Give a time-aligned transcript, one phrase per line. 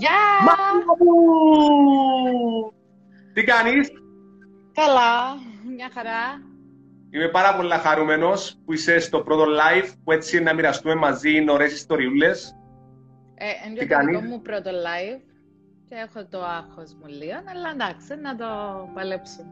[0.00, 0.20] Γεια!
[3.32, 3.88] Τι κάνεις;
[4.72, 5.34] Καλά,
[5.76, 6.42] μια χαρά.
[7.10, 11.72] Είμαι πάρα πολύ χαρούμενος που είσαι στο πρώτο live που έτσι να μοιραστούμε μαζί ωραίες
[11.72, 12.54] ιστοριούλες.
[13.34, 15.20] Ε, είναι το δικό μου πρώτο live
[15.88, 18.46] και έχω το άγχος μου λίγο, αλλά εντάξει, να το
[18.94, 19.44] παλέψω.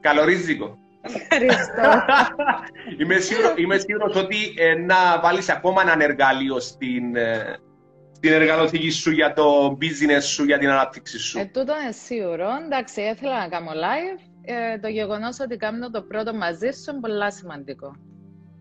[0.00, 0.78] Καλορίζικο.
[1.00, 2.04] Ευχαριστώ.
[3.00, 7.56] είμαι, σίγουρο, είμαι σίγουρος ότι ε, να βάλεις ακόμα ένα εργαλείο στην, ε,
[8.24, 11.38] στην εργαλοθήκη σου για το business σου, για την ανάπτυξη σου.
[11.38, 12.48] Ε, τούτο είναι σίγουρο.
[12.64, 14.20] Εντάξει, ήθελα να κάνω live.
[14.42, 17.96] Ε, το γεγονός ότι κάνω το πρώτο μαζί σου είναι πολύ σημαντικό.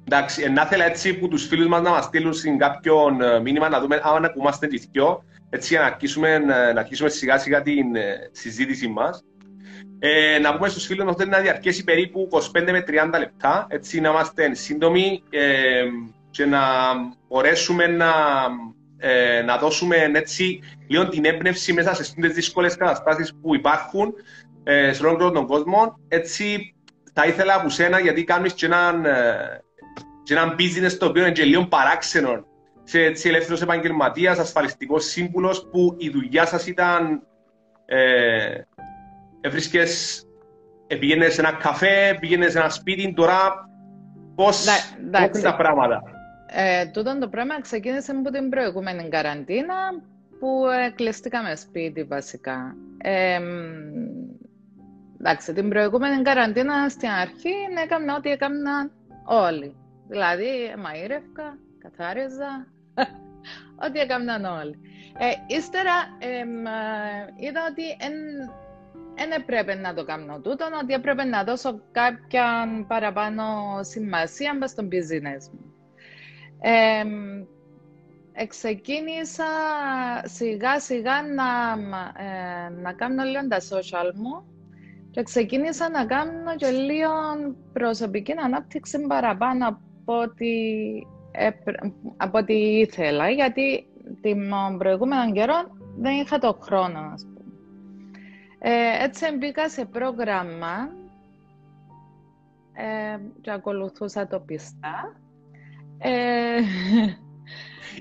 [0.04, 3.40] Εντάξει, ε, να ήθελα έτσι που τους φίλους μας να μας στείλουν στην κάποιον ε,
[3.40, 6.40] μήνυμα να δούμε αν ακούμαστε τις δυο, έτσι για να αρχίσουμε, ε,
[6.74, 7.86] να αρχίσουμε σιγά σιγά την
[8.32, 9.24] συζήτηση μας.
[10.00, 14.00] Ε, να πούμε στους φίλους μας ότι να διαρκέσει περίπου 25 με 30 λεπτά, έτσι
[14.00, 15.84] να είμαστε σύντομοι ε,
[16.32, 16.60] και να
[17.28, 18.12] μπορέσουμε να,
[19.02, 24.14] ε, να δώσουμε έτσι λίγο την έμπνευση μέσα σε αυτές τις δύσκολες καταστάσεις που υπάρχουν
[24.64, 26.00] ε, σε όλο τον κόσμο.
[26.08, 26.76] Έτσι
[27.14, 29.62] θα ήθελα από σένα, γιατί κάνεις και έναν, ε,
[30.24, 32.46] και έναν business το οποίο είναι και λίγο παράξενο
[32.84, 37.22] σε έτσι, ελεύθερος επαγγελματίας, ασφαλιστικός σύμβουλος που η δουλειά σας ήταν
[37.86, 38.62] ε,
[39.42, 40.24] έβρισκες,
[41.00, 43.70] πήγαινες σε ένα καφέ, πήγαινες σε ένα σπίτι, τώρα
[44.36, 44.66] πώς,
[45.00, 46.02] είναι τα πράγματα;
[46.54, 49.76] Ε, τούτο το πράγμα ξεκίνησε από την προηγούμενη καραντίνα
[50.40, 52.76] που ε, κλειστήκαμε σπίτι βασικά.
[52.98, 53.40] Ε,
[55.20, 58.92] εντάξει, την προηγούμενη καραντίνα στην αρχή έκανα ό,τι έκαναν
[59.26, 59.76] όλοι.
[60.08, 62.68] Δηλαδή, μαΐρευκα, καθάριζα,
[63.86, 64.80] ό,τι έκαναν όλοι.
[65.18, 66.44] Ε, ύστερα ε,
[67.46, 68.14] είδα ότι εν,
[69.16, 73.44] δεν έπρεπε να το κάνω τούτο, ότι έπρεπε να δώσω κάποια παραπάνω
[73.82, 75.71] σημασία στο business μου.
[76.64, 77.04] Ε,
[78.34, 79.46] εξεκίνησα
[80.24, 81.72] σιγά σιγά να,
[82.24, 84.44] ε, να κάνω λίγο τα social μου
[85.12, 87.10] και ξεκίνησα να κάνω και λίγο
[87.74, 90.52] προσωπική ανάπτυξη παραπάνω από ό,τι,
[92.18, 93.88] από ό,τι ήθελα, γιατί
[94.22, 95.56] την προηγούμενο καιρό
[95.98, 97.42] δεν είχα το χρόνο, ας πούμε.
[98.60, 100.90] Ε, έτσι μπήκα σε πρόγραμμα
[102.74, 105.21] ε, και ακολουθούσα το πιστά.
[106.02, 106.62] Ε,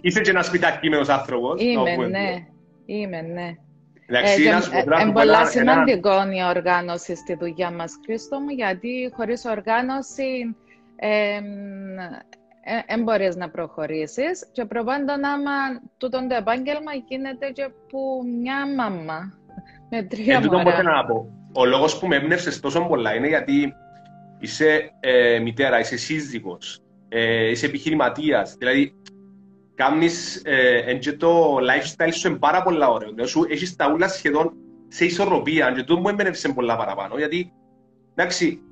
[0.01, 1.63] Είσαι και ένας σπιτακείμενος άνθρωπος.
[1.63, 2.47] Είμαι, ναι.
[2.87, 3.55] Είμαι, ναι.
[4.07, 10.57] Εντάξει, ε, είναι πολύ σημαντικό η οργάνωσης στη δουλειά μας, Χρήστο μου, γιατί χωρίς οργάνωση
[12.87, 15.53] δεν μπορείς να προχωρήσεις και προπάντων άμα
[15.97, 17.99] τούτο το επάγγελμα γίνεται και που
[18.41, 19.33] μια μάμα
[19.91, 20.83] με τρία ε, μωρά.
[20.83, 21.27] να πω.
[21.53, 23.73] Ο λόγος που με έμπνευσες τόσο πολλά είναι γιατί
[24.39, 28.55] είσαι ε, μητέρα, είσαι σύζυγος, ε, είσαι επιχειρηματίας.
[28.59, 28.95] Δηλαδή,
[29.75, 33.09] κάνεις ε, και το lifestyle σου είναι πάρα πολλά ωραίο.
[33.11, 34.53] Δηλαδή, σου έχεις τα ούλα σχεδόν
[34.89, 37.17] σε ισορροπία και το μου έμπνευσε πολλά παραπάνω.
[37.17, 37.53] Γιατί,
[38.15, 38.63] εντάξει,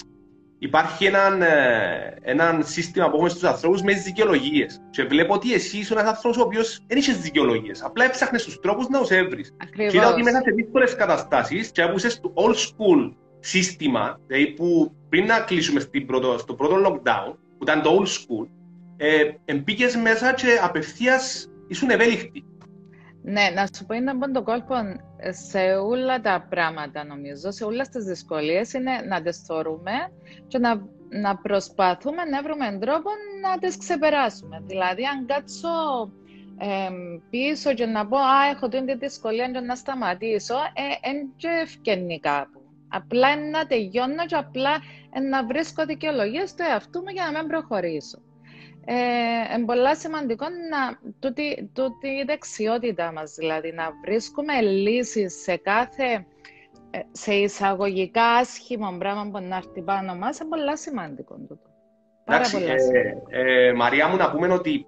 [0.59, 4.81] υπάρχει έναν, ε, έναν σύστημα που έχουμε στους ανθρώπους με δικαιολογίες.
[4.91, 7.83] Και βλέπω ότι εσύ είσαι ένας άνθρωπος ο οποίος δεν είσαι δικαιολογίες.
[7.83, 9.55] Απλά έψαχνες τους τρόπους να τους έβρεις.
[9.63, 9.93] Ακριβώς.
[9.93, 14.47] Και είδα ότι μέσα σε δύσκολες καταστάσεις και που είσαι στο old school σύστημα, δηλαδή
[14.47, 18.47] που πριν να κλείσουμε πρώτο, στο πρώτο lockdown, που ήταν το old school,
[18.97, 22.45] ε, εμπήκες μέσα και απευθείας ήσουν ευέλικτοι.
[23.23, 24.75] Ναι, να σου πω είναι από τον κόλπο
[25.31, 29.93] σε όλα τα πράγματα νομίζω, σε όλες τις δυσκολίες είναι να τις θεωρούμε
[30.47, 33.11] και να, να προσπαθούμε να βρούμε τρόπο
[33.43, 34.63] να τις ξεπεράσουμε.
[34.67, 35.69] Δηλαδή αν κάτσω
[36.59, 36.89] ε,
[37.31, 42.58] πίσω και να πω «Α, έχω την δυσκολία και να σταματήσω», ε, και ευκαινεί κάπου.
[42.89, 44.71] Απλά να τελειώνω και απλά
[45.31, 48.19] να βρίσκω δικαιολογίες στο εαυτού μου για να μην προχωρήσω
[48.91, 55.57] ε, είναι πολύ σημαντικό να, τούτη, τούτη η δεξιότητα μας, δηλαδή να βρίσκουμε λύσεις σε
[55.57, 56.27] κάθε
[56.91, 61.69] ε, σε εισαγωγικά άσχημο πράγμα που να έρθει πάνω μας, είναι πολύ σημαντικό τούτο.
[62.25, 63.27] Πάρα πολύ σημαντικό.
[63.29, 64.87] Ε, ε, Μαρία μου, να πούμε ότι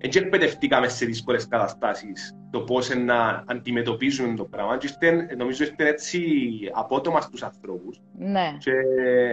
[0.00, 4.88] δεν εκπαιδευτήκαμε σε δύσκολες καταστάσεις το πώς να αντιμετωπίζουν το πράγμα και
[5.36, 6.20] νομίζω ότι έτσι
[6.72, 8.00] απότομα στους ανθρώπους.
[8.18, 8.56] Ναι.
[8.58, 8.72] Και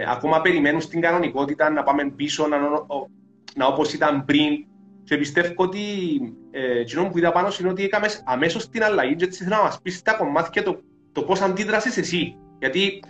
[0.08, 2.58] ακόμα περιμένουν στην κανονικότητα να πάμε πίσω, να,
[3.54, 4.66] να όπως ήταν πριν
[5.04, 5.80] και πιστεύω ότι
[6.50, 9.62] ε, εκείνο που είδα πάνω είναι ότι έκαμε αμέσως την αλλαγή και έτσι θέλω να
[9.62, 10.80] μας πεις τα κομμάτια το,
[11.12, 12.36] το πώς αντίδρασες εσύ.
[12.58, 13.02] Γιατί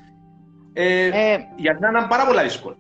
[0.72, 2.76] ε, ε, για μένα ήταν πάρα πολλά δύσκολο.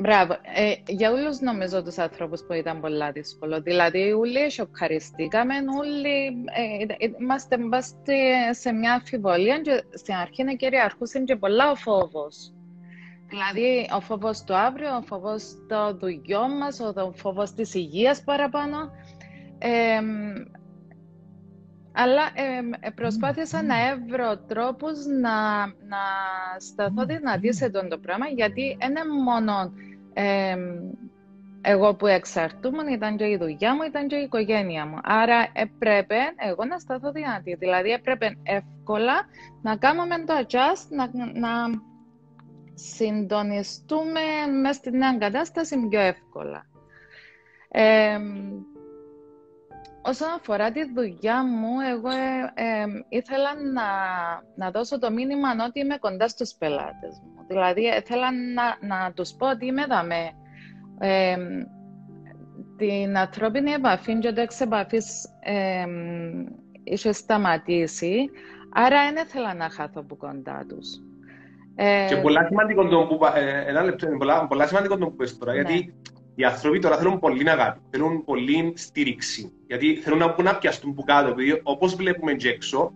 [0.00, 0.32] Μπράβο.
[0.32, 3.60] Ε, για όλους νομίζω τους ανθρώπους που ήταν πολλά δύσκολο.
[3.60, 6.44] Δηλαδή όλοι σοκαριστήκαμε, όλοι
[6.98, 7.56] ε, είμαστε
[8.50, 12.52] σε μια αμφιβολία και στην αρχή είναι κυριαρχούσε και πολλά ο φόβος.
[13.28, 18.90] Δηλαδή, ο φόβος του αύριο, ο φόβος το δουλειό μας, ο φόβος της υγείας παραπάνω.
[19.58, 20.00] Ε,
[21.92, 22.22] αλλά
[22.80, 26.02] ε, προσπάθησα να έβρω τρόπους να, να
[26.58, 29.72] σταθώ δυνατή σε αυτό το πράγμα, γιατί είναι μόνο
[31.60, 34.98] εγώ που εξαρτούμουν, ήταν και η δουλειά μου, ήταν και η οικογένεια μου.
[35.02, 37.54] Άρα έπρεπε εγώ να σταθώ δυνατή.
[37.54, 39.26] Δηλαδή έπρεπε εύκολα
[39.62, 41.48] να κάνουμε το adjust, να, να
[42.74, 44.20] συντονιστούμε
[44.62, 46.66] μέσα στην νέα κατάσταση πιο εύκολα.
[50.02, 52.08] όσον αφορά τη δουλειά μου, εγώ
[52.54, 53.84] ε, ήθελα να,
[54.56, 57.37] να δώσω το μήνυμα ότι είμαι κοντά στους πελάτες μου.
[57.48, 60.30] Δηλαδή, ήθελα να, να τους πω ότι είμαι εδώ με
[62.76, 65.26] την ανθρώπινη επαφή και το εξ επαφής
[66.84, 68.30] είχε σταματήσει,
[68.72, 70.88] άρα δεν ήθελα να χάθω από κοντά τους.
[72.08, 75.52] Και πολλά σημαντικό το που, ε, ένα λεπτό, πολλά, πολλά σημαντικό το που πες τώρα,
[75.52, 75.60] ναι.
[75.60, 75.94] γιατί
[76.34, 81.04] οι άνθρωποι τώρα θέλουν πολύ αγάπη, θέλουν πολύ στήριξη, γιατί θέλουν να, να πιαστούν που
[81.04, 82.92] κάτω, επειδή όπως βλέπουμε και έξω,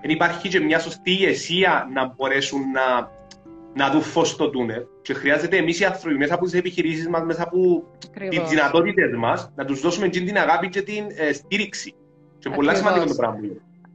[0.00, 3.10] δεν υπάρχει και μια σωστή ηγεσία να μπορέσουν να
[3.76, 4.82] να δουν φως στο τούνελ.
[5.02, 7.84] Και χρειάζεται εμείς οι άνθρωποι μέσα από τις επιχειρήσεις μας, μέσα από
[8.30, 11.94] τις δυνατότητες μας, να τους δώσουμε την αγάπη και την ε, στήριξη.
[12.38, 13.38] Και πολύ σημαντικό το πράγμα.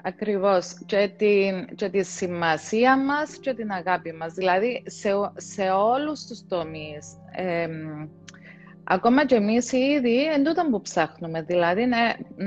[0.04, 0.78] Ακριβώς.
[0.86, 4.34] Και, την, και τη σημασία μας και την αγάπη μας.
[4.34, 7.06] Δηλαδή σε, σε όλους τους τομείς.
[7.36, 7.68] Ε,
[8.84, 11.42] ακόμα και εμείς οι ίδιοι εν τούτο που ψάχνουμε.
[11.42, 11.98] Δηλαδή, να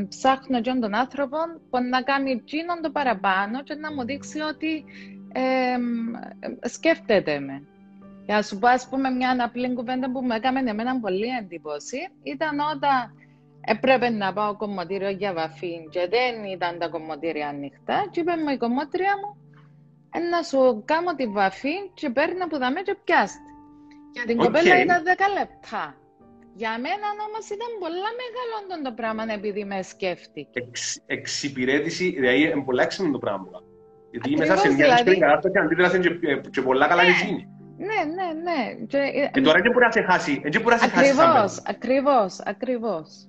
[0.09, 1.37] ψάχνω και τον άνθρωπο
[1.71, 4.85] που να κάνει εκείνον το παραπάνω και να μου δείξει ότι
[5.35, 7.63] ε, σκέφτεται με.
[8.25, 11.99] Για να σου πω, ας πούμε, μια απλή κουβέντα που με έκανε εμένα πολύ εντύπωση
[12.23, 13.15] ήταν όταν
[13.61, 18.49] έπρεπε να πάω κομμωτήριο για βαφή και δεν ήταν τα κομμωτήρια ανοιχτά και είπε μου
[18.49, 19.37] η κομμότρια μου
[20.17, 23.51] «Ε, να σου κάνω τη βαφή και παίρνει από δαμέ και πιάστη.
[24.13, 24.45] Για την okay.
[24.45, 25.07] κοπέλα ήταν 10
[25.39, 25.97] λεπτά.
[26.55, 30.61] Για μένα όμως ήταν πολλά μεγάλο το πράγμα επειδή με σκέφτηκε.
[30.69, 33.63] Εξ, εξυπηρέτηση, δηλαδή είναι πολλά έξυπνο το πράγμα.
[34.15, 35.19] Γιατί μέσα σε μια δηλαδή...
[35.19, 36.11] κατάσταση αντίδρασε και,
[36.51, 37.11] και πολλά καλά ναι.
[37.77, 38.85] Ναι, ναι, ναι.
[38.87, 38.99] Και,
[39.35, 40.41] ε, τώρα δεν μπορεί να σε χάσει.
[40.45, 41.11] Δεν μπορεί να σε χάσει.
[41.11, 43.29] Ακριβώς, ακριβώς, ακριβώς.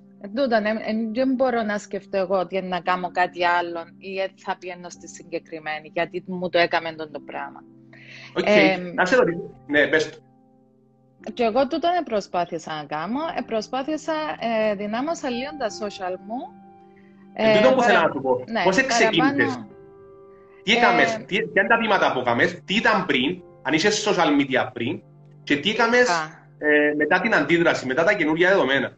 [1.12, 5.90] δεν μπορώ να σκεφτώ εγώ ότι να κάνω κάτι άλλο ή θα πιένω στη συγκεκριμένη,
[5.94, 7.60] γιατί μου το έκαμε το πράγμα.
[8.36, 9.50] Οκ, ε, να σε ρωτήσω.
[9.66, 10.18] Ναι, πες το.
[11.34, 13.20] Και εγώ τούτο δεν προσπάθησα να κάνω.
[13.38, 16.40] Ε, προσπάθησα, ε, δυνάμωσα λίγο τα social μου.
[17.32, 18.44] Ε, τούτο που θέλω να σου πω.
[18.48, 19.66] Ναι, Πώς ξεκίνησες.
[20.66, 21.18] Τι έκαμες, ε...
[21.18, 25.02] τι, ποια είναι τα βήματα που έκαμες, τι ήταν πριν, αν είσαι social media πριν,
[25.44, 26.08] και τι έκαμες
[26.58, 28.96] ε, μετά την αντίδραση, μετά τα καινούργια δεδομένα.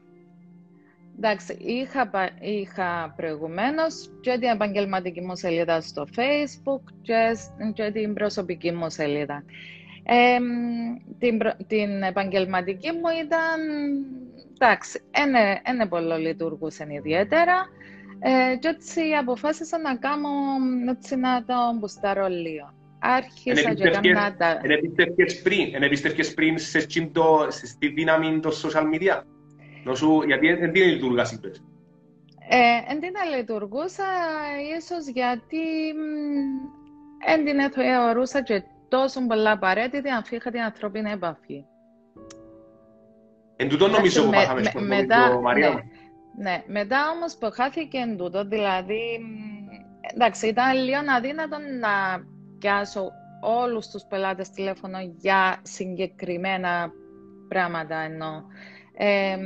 [1.17, 2.11] Εντάξει, είχα,
[2.41, 7.37] είχα προηγουμένως και την επαγγελματική μου σελίδα στο Facebook και,
[7.73, 9.45] και την προσωπική μου σελίδα.
[10.05, 10.39] Ε,
[11.19, 13.61] την, την επαγγελματική μου ήταν,
[14.55, 15.01] εντάξει,
[15.75, 17.67] δεν πολύ λειτουργούσε ιδιαίτερα.
[18.21, 20.29] Ε, και έτσι αποφάσισα να κάνω,
[20.89, 22.73] έτσι να το μπουστάρω λίγο.
[22.99, 24.61] Άρχισα και έκανα τα...
[24.63, 29.23] Εν επίστευκες πριν, εν επίστευκες πριν σε το, στη δύναμη των social media.
[29.85, 31.63] Νοσού, γιατί δεν την λειτουργάς είπες.
[32.49, 34.05] Ε, εν την λειτουργούσα
[34.79, 35.59] ίσως γιατί
[37.27, 41.65] δεν την θεωρούσα και τόσο πολλά απαραίτητη αν είχα την ανθρώπινη επαφή.
[43.57, 44.81] Εν τούτο νομίζω που πάθαμε στο
[45.43, 45.69] Μαρία.
[45.69, 45.81] Ναι.
[46.39, 49.21] Ναι, μετά όμως που χάθηκε τούτο, δηλαδή,
[50.15, 52.25] εντάξει, ήταν λίγο αδύνατο να
[52.59, 56.91] πιάσω όλους τους πελάτες τηλέφωνο για συγκεκριμένα
[57.49, 58.43] πράγματα εννοώ.
[58.97, 59.37] Ε,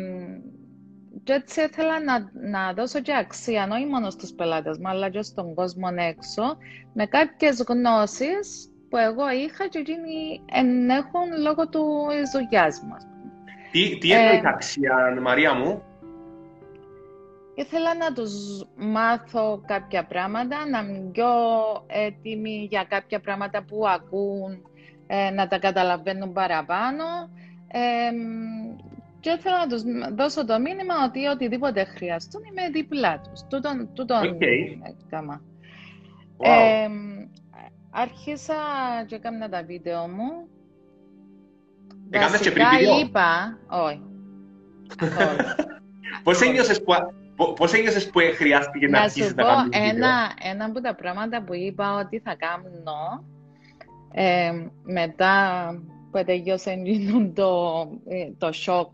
[1.24, 5.22] και έτσι ήθελα να, να δώσω και αξία, όχι μόνο στους πελάτες μου, αλλά και
[5.22, 6.56] στον κόσμο έξω,
[6.92, 11.84] με κάποιες γνώσεις που εγώ είχα και εκείνοι ενέχουν λόγω του
[12.32, 13.06] δουλειά μας.
[13.70, 15.82] Τι, τι ε, αξία, Μαρία μου;
[17.54, 18.32] Ήθελα να τους
[18.76, 21.28] μάθω κάποια πράγματα, να είμαι πιο
[21.86, 24.62] έτοιμοι για κάποια πράγματα που ακούν,
[25.06, 27.04] ε, να τα καταλαβαίνουν παραπάνω.
[29.20, 29.82] και ήθελα να τους
[30.14, 33.42] δώσω το μήνυμα ότι οτιδήποτε χρειαστούν είμαι δίπλα τους.
[33.48, 34.92] Τούτον, τούτον okay.
[37.90, 38.54] άρχισα
[39.06, 40.48] και έκανα τα βίντεο μου.
[42.10, 44.02] Έκανες και πριν βίντεο; είπα, όχι.
[46.24, 46.92] Πώς ένιωσες που
[47.56, 51.54] Πώς ένιωσες που χρειάστηκε να, να αρχίσεις να κάνεις ένα, ένα από τα πράγματα που
[51.54, 53.24] είπα ότι θα κάνω
[54.12, 55.34] ε, μετά
[56.10, 56.76] που τελειώσε
[57.34, 58.92] το, ε, το σοκ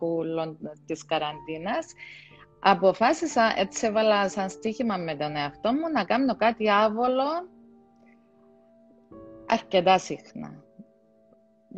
[0.86, 1.86] της καραντίνας,
[2.60, 7.48] αποφάσισα, έτσι έβαλα σαν στοίχημα με τον εαυτό μου, να κάνω κάτι άβολο
[9.46, 10.62] αρκετά συχνά.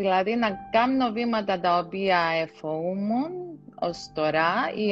[0.00, 3.30] Δηλαδή να κάνω βήματα τα οποία εφοούμουν
[3.74, 4.86] ως τώρα ή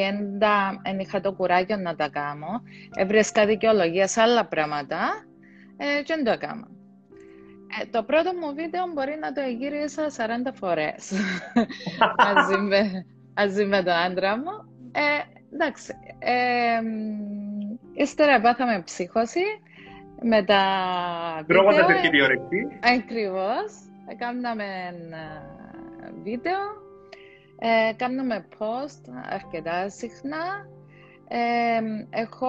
[0.82, 2.62] δεν είχα το κουράγιο να τα κάνω.
[2.94, 4.98] Έβρισκα δικαιολογίας σε άλλα πράγματα
[5.76, 6.68] ε, και δεν το έκανα.
[7.80, 11.12] Ε, το πρώτο μου βίντεο μπορεί να το εγύρισα 40 φορές
[12.24, 14.54] μαζί, με, μαζί με τον άντρα μου.
[14.92, 15.02] Ε,
[15.54, 16.80] εντάξει, ε,
[17.92, 19.44] ύστερα πάθαμε ψύχωση
[20.22, 20.62] με τα
[21.46, 21.62] βίντεο.
[21.62, 22.68] Τρώγοντας έχει όρεξη.
[22.96, 23.87] Ακριβώς.
[24.16, 24.64] Κάναμε
[26.22, 26.58] βίντεο,
[27.58, 30.68] ε, κάνουμε post αρκετά συχνά.
[31.28, 32.48] Ε, έχω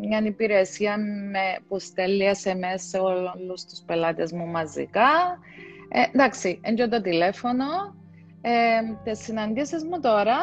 [0.00, 5.38] μια υπηρεσία με, που στέλνει SMS σε όλους τους πελάτες μου μαζικά.
[5.88, 7.64] Ε, εντάξει, έτσι το τηλέφωνο.
[8.40, 10.38] Ε, τις συναντήσεις μου τώρα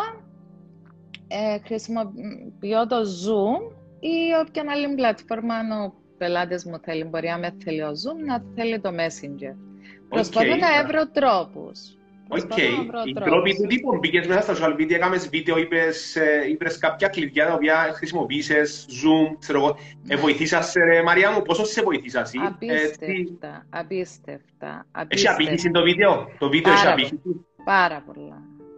[1.28, 7.04] ε, χρησιμοποιώ το Zoom ή όποια άλλη πλατφόρμα ο πελάτες μου θέλει.
[7.04, 9.54] Μπορεί να με θέλει ο Zoom, να θέλει το Messenger.
[9.54, 10.10] Okay.
[10.10, 11.80] Προσπαθώ να βρω τρόπους.
[12.28, 12.58] Οκ.
[13.06, 17.08] Οι τρόποι του τύπου μπήκες μέσα στα social media, έκαμες βίντεο, είπες, ε, είπες κάποια
[17.08, 19.78] κλειδιά τα οποία χρησιμοποίησες, Zoom, ξέρω εγώ.
[20.08, 22.32] Ε, βοηθήσας, ε, Μαρία μου, πόσο σε βοηθήσας.
[22.48, 24.86] Απίστευτα, απίστευτα.
[25.08, 27.46] Έχει απήχηση το βίντεο, το βίντεο έχει απήχηση.
[27.66, 28.38] Πάρα πολλά.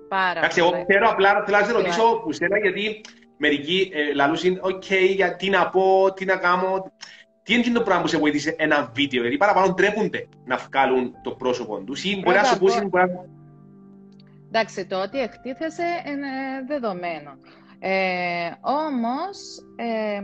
[0.09, 3.01] Πάρα Εντάξει, εγώ ξέρω απλά, θέλω να σε ρωτήσω που σένα, γιατί
[3.38, 6.91] μερικοί ε, λαλούσαν, οκ, γιατί να πω, τι να κάνω.
[7.43, 11.31] Τι είναι το πράγμα που σε βοήθησε ένα βίντεο, γιατί παραπάνω τρέπονται να βγάλουν το
[11.31, 13.25] πρόσωπο τους ή μπορεί να σου πούσει, μπορεί να
[14.47, 16.27] Εντάξει, το ότι εκτίθεσε είναι
[16.67, 17.38] δεδομένο.
[17.79, 19.38] Ε, όμως,
[19.75, 20.21] ε,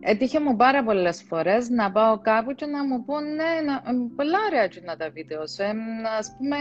[0.00, 3.26] έτυχε μου πάρα πολλές φορές να πάω κάπου και να μου πούνε
[3.64, 5.62] ναι, πολλά ωραία να τα βίντεο σου.
[5.62, 5.72] Ε,
[6.18, 6.56] ας πούμε,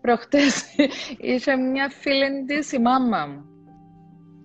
[0.00, 0.64] προχτές
[1.32, 3.44] είχε μια φίλη της η μάμα μου,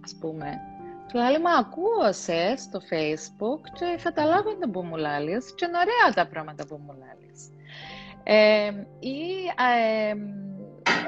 [0.03, 0.68] ας πούμε.
[1.11, 6.13] Και λέει, μα ακούω σε στο facebook και καταλάβαινε που μου λάλεις και είναι ωραία
[6.13, 7.49] τα πράγματα που μου λάλεις.
[8.23, 9.19] Ε, ή
[9.57, 10.13] ε,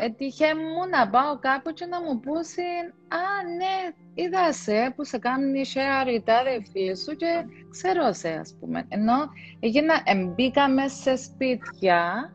[0.05, 2.61] έτυχε μου να πάω κάπου και να μου πούσει
[3.07, 3.23] «Α,
[3.57, 8.57] ναι, είδα σε που σε κάνει share η τάδε φίλη σου και ξέρω σε, ας
[8.59, 8.85] πούμε».
[8.89, 9.13] Ενώ
[9.59, 9.93] έγινα,
[10.35, 12.33] μπήκαμε σε σπίτια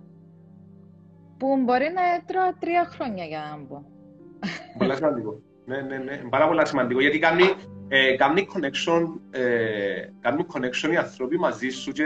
[1.38, 3.82] που μπορεί να έτρωα τρία χρόνια για να μπω.
[4.78, 5.40] Πολύ σημαντικό.
[5.66, 6.16] Ναι, ναι, ναι.
[6.30, 7.54] Πάρα πολύ σημαντικό γιατί κάνει,
[7.88, 9.42] ε, κάνει, connection, ε,
[10.20, 12.04] κάνει connection οι άνθρωποι μαζί σου και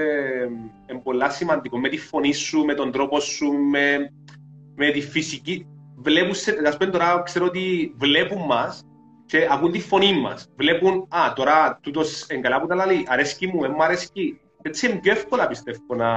[0.90, 4.12] είναι πολύ σημαντικό με τη φωνή σου, με τον τρόπο σου, με
[4.80, 5.66] με τη φυσική.
[5.96, 6.30] Βλέπουν,
[6.66, 8.84] ας πούμε τώρα, ξέρω ότι βλέπουν μας
[9.26, 10.48] και ακούν τη φωνή μας.
[10.56, 14.40] Βλέπουν, α, τώρα τούτος εγκαλά που τα λέει, αρέσκει μου, δεν μου αρέσκει.
[14.62, 16.08] Έτσι είναι πιο εύκολα πιστεύω να,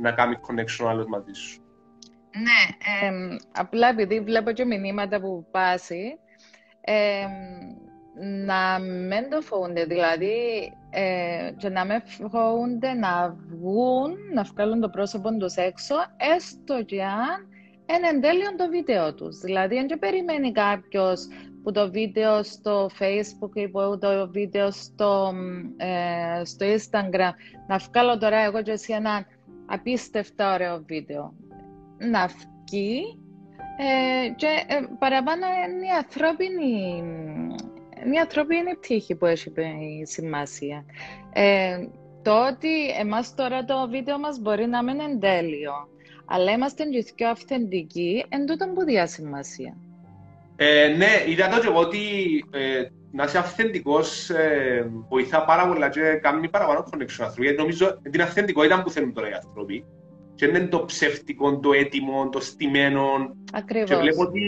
[0.00, 1.60] να κάνει connection άλλος μαζί σου.
[2.34, 2.60] Ναι,
[3.06, 6.18] ε, απλά επειδή βλέπω και μηνύματα που πάσει,
[6.84, 7.26] ε,
[8.46, 14.88] να μην το φοβούνται, δηλαδή ε, και να μην φοβούνται να βγουν, να βγάλουν το
[14.88, 15.94] πρόσωπο τους έξω,
[16.36, 17.46] έστω και αν
[17.96, 19.38] είναι εν τέλειον το βίντεο τους.
[19.38, 21.28] Δηλαδή, δεν περιμένει κάποιος
[21.62, 25.32] που το βίντεο στο Facebook ή που το βίντεο στο,
[25.76, 27.32] ε, στο Instagram
[27.68, 29.26] να βγάλω τώρα εγώ και εσύ ένα
[29.66, 31.34] απίστευτα ωραίο βίντεο.
[31.98, 33.21] Να βγει ε,
[34.36, 37.02] και ε, παραπάνω είναι η ανθρώπινη,
[38.06, 39.52] μια ανθρώπινη πτύχη που έχει
[40.00, 40.84] η σημασία.
[41.32, 41.78] Ε,
[42.22, 45.72] το ότι εμάς τώρα το βίντεο μας μπορεί να μην είναι τέλειο,
[46.24, 49.76] αλλά είμαστε και πιο αυθεντικοί, εν τούτο που διά σημασία.
[50.56, 51.98] Ε, ναι, είδα το και εγώ ότι
[52.50, 57.42] ε, να είσαι αυθεντικός ε, βοηθά πάρα πολλά και κάνει παραπάνω connection άνθρωποι.
[57.42, 59.84] Γιατί νομίζω την αυθεντικότητα που θέλουν τώρα οι άνθρωποι.
[60.34, 63.36] Και είναι το ψεύτικο, το έτοιμο, το στημένο.
[63.52, 63.88] Ακριβώς.
[63.88, 64.40] Και βλέπω ότι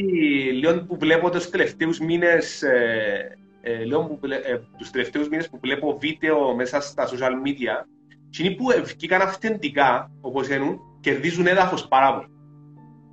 [0.53, 5.59] λίγο που βλέπω τους τελευταίους μήνες, ε, ε, λέω που, ε, τους τελευταίους μήνες που
[5.63, 7.87] βλέπω βίντεο μέσα στα social media,
[8.31, 12.29] και που βγήκαν αυθεντικά, όπως είναι, κερδίζουν έδαφος πάρα πολύ.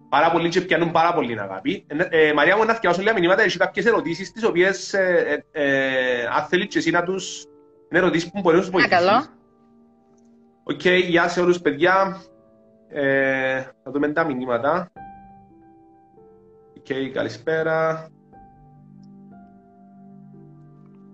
[0.09, 1.85] Πάρα πολύ και πιάνουν πάρα πολύ αγάπη.
[1.87, 5.63] Ε, ε, Μαρία μου, να φτιάξω λίγα μηνύματα, έχει κάποιες ερωτήσεις, τις οποίες, ε, ε,
[5.63, 7.45] ε, αν θέλεις και εσύ να τους...
[7.91, 8.97] Είναι ερωτήσεις που μπορεί να τους βοηθήσεις.
[8.97, 9.25] Καλό.
[10.63, 12.21] OK, okay, γεια σε όλους παιδιά.
[12.93, 14.91] Ε, θα δούμε τα μηνύματα.
[16.77, 18.07] OK, okay, καλησπέρα.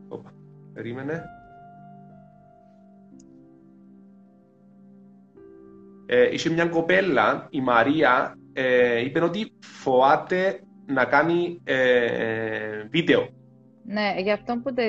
[0.08, 0.34] Οπα,
[0.74, 1.24] περίμενε.
[6.08, 13.30] ε, είχε μια κοπέλα, η Μαρία, ε, είπε ότι φοβάται να κάνει ε, βίντεο.
[13.84, 14.84] Ναι, γι' αυτό που, τε,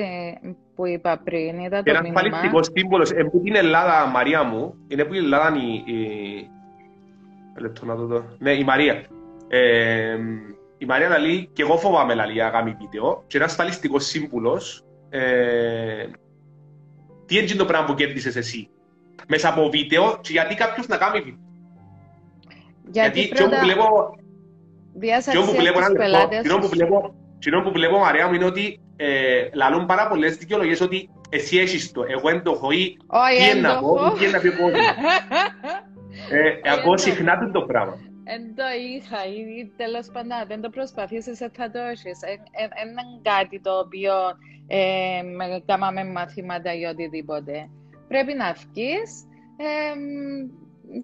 [0.75, 2.19] που είπα πριν, είδα το Ένας μήνυμα.
[2.19, 5.93] Ένας παλιστικός σύμβολος, ε, που την Ελλάδα, Μαρία μου, είναι που η Ελλάδα η...
[5.93, 6.49] η...
[7.57, 8.25] Λεπτό να το δω.
[8.37, 9.05] Ναι, η Μαρία.
[9.47, 10.17] Ε,
[10.77, 16.05] η Μαρία λέει, και εγώ φοβάμαι λέει, να κάνει βίντεο, και ένας ασφαλιστικός σύμβουλος, ε,
[17.25, 18.69] τι είναι το πράγμα που κέρδισες εσύ
[19.27, 21.39] μέσα από βίντεο και γιατί κάποιος να κάνει βίντεο;
[22.91, 23.59] Γιατί, Γιατί πρώτα...
[23.59, 23.85] που βλέπω...
[24.93, 26.47] Διάσαξε που βλέπω, τους πελάτες...
[26.47, 27.13] που βλέπω,
[27.63, 32.05] που βλέπω, Μαρία μου, είναι ότι ε, λαλούν πάρα πολλές δικαιολογίες ότι εσύ έχεις το,
[32.07, 32.97] εγώ δεν το έχω ή
[33.37, 34.49] τι είναι να πω, τι είναι να πει
[36.31, 36.77] ο κόσμος.
[36.79, 37.97] Εγώ συχνά το πράγμα.
[38.23, 42.19] Εν το είχα ή τέλος πάντων δεν το προσπαθήσεις θα το έχεις.
[42.83, 44.13] Είναι κάτι το οποίο
[44.67, 45.21] ε,
[45.65, 47.69] κάναμε μαθήματα ή οτιδήποτε.
[48.07, 49.93] Πρέπει να βγεις ε,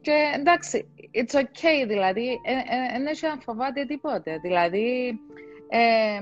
[0.02, 2.40] και εντάξει, it's okay, δηλαδή,
[2.94, 4.38] δεν έχει να φοβάται τίποτε.
[4.42, 5.20] Δηλαδή,
[5.70, 6.20] ε,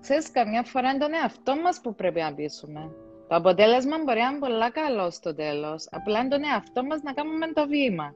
[0.00, 2.90] ξέρεις, καμιά φορά είναι τον εαυτό μας που πρέπει να πείσουμε.
[3.32, 5.88] Το αποτέλεσμα μπορεί να είναι πολύ καλό στο τέλος.
[5.90, 8.14] Απλά είναι τον εαυτό μας να κάνουμε το βήμα.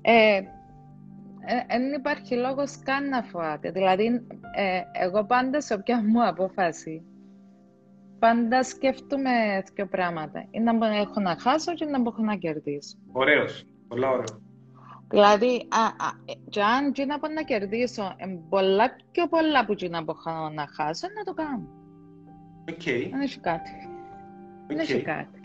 [0.00, 0.40] Ε,
[1.68, 3.70] δεν υπάρχει λόγος καν να φοβάται.
[3.70, 4.26] Δηλαδή,
[4.56, 7.02] ε, εγώ πάντα σε όποια μου απόφαση,
[8.18, 9.30] πάντα σκέφτομαι
[9.74, 10.46] δύο πράγματα.
[10.50, 12.96] Ή να έχω να χάσω και να έχω να κερδίσω.
[13.12, 13.66] Ωραίος.
[13.88, 14.40] Πολλά ωραίο.
[15.08, 16.10] Δηλαδή, α, α,
[16.48, 18.16] και αν και να πω να κερδίσω
[18.48, 20.14] πολλά πιο πολλά που και να πω
[20.54, 21.68] να χάσω, να το κάνω.
[22.70, 23.08] Okay.
[23.10, 23.70] Δεν έχει κάτι.
[24.68, 25.38] Δεν έχει κάτι.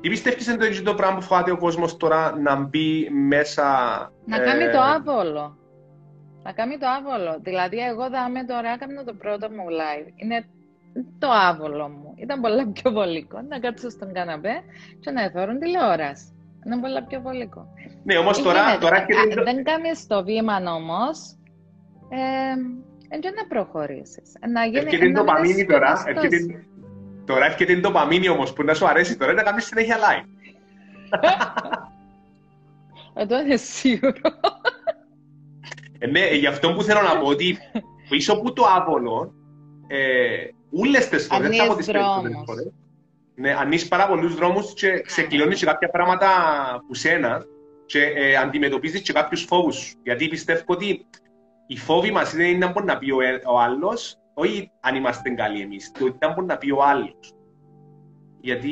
[0.00, 3.64] Τι πιστεύεις είναι το πράγμα που φοβάται ο κόσμος τώρα να μπει μέσα...
[4.24, 4.44] Να ε...
[4.44, 5.58] κάνει το άβολο.
[6.42, 7.38] Να κάνει το άβολο.
[7.42, 10.12] Δηλαδή, εγώ δάμε τώρα, έκανα το πρώτο μου live.
[10.16, 10.44] Είναι
[11.18, 12.14] το άβολο μου.
[12.16, 14.62] Ήταν πολλά πιο βολικό να κάτσω στον καναπέ
[15.00, 16.34] και να εθώρουν τηλεόραση.
[16.66, 17.66] Είναι πολλά πιο βολικό.
[18.04, 18.78] Ναι, όμως τώρα...
[18.78, 19.14] τώρα και...
[19.44, 21.18] δεν κάνεις το βήμα όμως,
[22.08, 24.32] ε, και να προχωρήσεις.
[24.52, 26.36] Να γίνει, έρχεται το παμίνι τώρα, έρχεται,
[27.30, 30.26] τώρα έρχεται το παμίνι όμως που να σου αρέσει τώρα να κάνεις συνέχεια live.
[33.14, 34.20] Εδώ είναι σίγουρο.
[35.98, 37.58] Ε, ναι, γι' αυτό που θέλω να πω ότι
[38.08, 39.34] πίσω από το άβολο,
[39.86, 39.98] ε,
[40.70, 42.72] ούλες τις φορές, δεν θα πω τις περισσότερες φορές,
[43.34, 46.28] ναι, ανοίγεις πάρα πολλούς δρόμους και ξεκλειώνεις και κάποια πράγματα
[46.86, 47.44] που σένα
[47.86, 49.94] και ε, αντιμετωπίζεις και κάποιους φόβους.
[50.02, 51.06] Γιατί πιστεύω ότι
[51.66, 54.94] οι φόβοι μας δεν είναι να μπορεί να πει ο, ε, ο άλλος, όχι αν
[54.94, 57.34] είμαστε καλοί εμείς, το ότι μπορεί να πει ο άλλος.
[58.40, 58.70] Γιατί,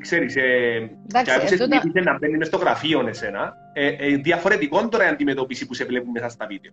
[0.00, 2.02] ξέρεις, ε, Εντάξει, και τούτα...
[2.02, 6.10] να μπαίνεις μες στο γραφείο εσένα, ε, ε, διαφορετικό τώρα η αντιμετώπιση που σε βλέπουν
[6.10, 6.72] μέσα στα βίντεο.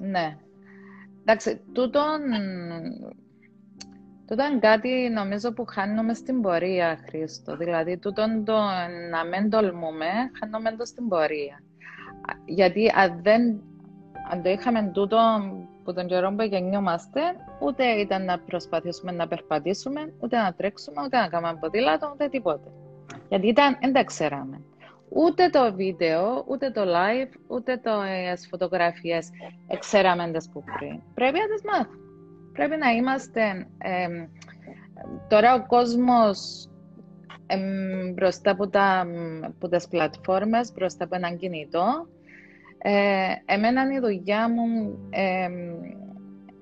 [0.00, 0.36] Ναι.
[1.22, 2.20] Εντάξει, τούτον
[4.26, 7.56] Τούτο είναι κάτι νομίζω που χάνουμε στην πορεία, Χρήστο.
[7.56, 8.56] Δηλαδή, τούτο το
[9.10, 10.06] να μην τολμούμε,
[10.40, 11.62] χάνουμε το στην πορεία.
[12.44, 13.62] Γιατί αν, δεν,
[14.30, 15.18] αν το είχαμε τούτο
[15.84, 17.20] που τον καιρό που γεννιόμαστε,
[17.60, 22.70] ούτε ήταν να προσπαθήσουμε να περπατήσουμε, ούτε να τρέξουμε, ούτε να κάνουμε ποδήλατο, ούτε τίποτε.
[23.28, 24.60] Γιατί ήταν, δεν τα ξέραμε.
[25.08, 27.80] Ούτε το βίντεο, ούτε το live, ούτε
[28.34, 29.28] τι φωτογραφίες
[29.78, 31.00] ξέραμε τις που πριν.
[31.14, 31.96] Πρέπει να τις μάθουμε.
[32.52, 33.66] Πρέπει να είμαστε...
[35.28, 36.68] τώρα ο κόσμος
[38.14, 39.06] μπροστά από, τα,
[39.42, 42.06] από τις πλατφόρμες, μπροστά από έναν κινητό.
[42.84, 44.98] Ε, εμένα η δουλειά μου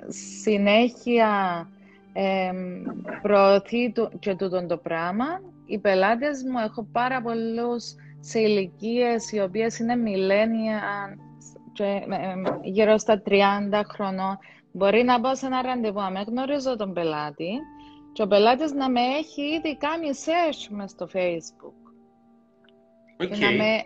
[0.08, 1.28] συνέχεια
[2.12, 2.50] ε,
[3.22, 5.26] προωθεί του, και τούτο το πράγμα.
[5.66, 10.80] Οι πελάτες μου, έχω πάρα πολλούς σε ηλικίες οι οποίες είναι μιλένια
[11.72, 12.02] και,
[12.62, 13.30] γύρω στα 30
[13.92, 14.38] χρονών
[14.72, 17.58] Μπορεί να πάω σε ένα ραντεβού, να με γνωρίζω τον πελάτη
[18.12, 21.78] και ο πελάτης να με έχει ήδη κάνει search μες στο Facebook.
[23.22, 23.38] Okay.
[23.38, 23.84] να, με,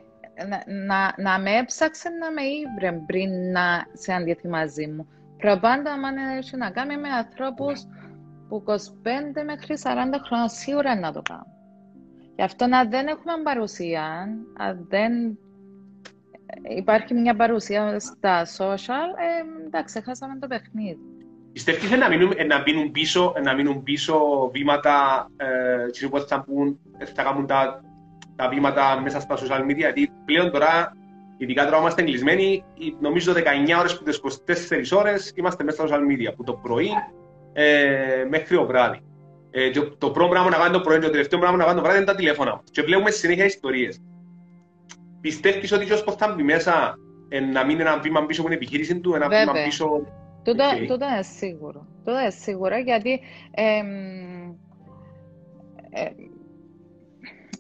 [0.87, 5.09] να, να, με έψαξε να με ήβρε πριν να σε αντιθεί μαζί μου.
[5.37, 7.87] Προπάντα, αν έχει να κάνει με ανθρώπους
[8.49, 8.75] που 25
[9.45, 9.89] μέχρι 40
[10.27, 11.47] χρόνια σίγουρα να το κάνω.
[12.37, 15.13] Γι' αυτό να δεν έχουμε παρουσία, αν δεν
[16.77, 20.99] υπάρχει μια παρουσία στα social, ε, εντάξει, χάσαμε το παιχνίδι.
[21.53, 26.79] Πιστεύεις να μείνουν, να μείνουν, πίσω, να μείνουν πίσω βήματα ε, που θα, πούν,
[27.15, 27.85] θα κάνουν τα,
[28.37, 30.93] τα βήματα μέσα στα social media, γιατί πλέον τώρα,
[31.37, 32.65] ειδικά τώρα είμαστε εγκλεισμένοι,
[33.01, 33.39] νομίζω 19
[33.79, 34.21] ώρες που τις
[34.93, 36.91] 24 ώρες είμαστε μέσα στα social media, από το πρωί
[37.53, 39.01] ε, μέχρι το βράδυ.
[39.51, 41.83] Ε, το, το πρώτο πράγμα να κάνει το πρωί, το τελευταίο πράγμα να κάνει το
[41.83, 42.63] βράδυ είναι τα τηλέφωνα.
[42.71, 44.01] Και βλέπουμε συνέχεια ιστορίες.
[45.21, 48.59] Πιστεύεις ότι ο που θα μπει μέσα ε, να μείνει ένα βήμα πίσω από την
[48.59, 49.53] επιχείρηση του, ένα Βέβαια.
[49.53, 50.07] βήμα πίσω...
[50.43, 50.87] Τούτο, okay.
[50.89, 51.87] τούτο είναι σίγουρο.
[52.05, 53.21] Τούτο είναι σίγουρο γιατί
[53.51, 53.79] ε,
[55.91, 56.11] ε,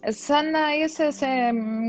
[0.06, 1.26] σαν να είσαι σε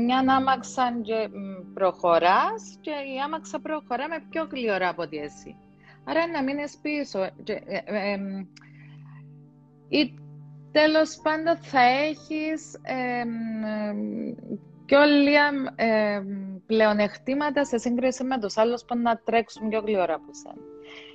[0.04, 1.28] μια άμαξα και
[1.74, 5.56] προχωράς και η άμαξα προχωρά με πιο γλυόρα από ότι εσύ.
[6.04, 7.30] Άρα να μείνεις πίσω.
[7.42, 8.18] Και, ε, ε, ε,
[9.88, 10.14] ή
[10.72, 12.80] τέλος πάντων θα έχεις
[14.84, 16.22] πιο λίγα ε,
[16.66, 20.64] πλεονεκτήματα σε σύγκριση με τους άλλους που να τρέξουν πιο γλυόρα από σένα.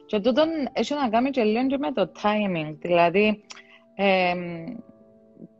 [0.05, 2.75] Και τούτο έχει να κάνει και λίγο και με το timing.
[2.79, 3.43] Δηλαδή,
[3.95, 4.33] ε,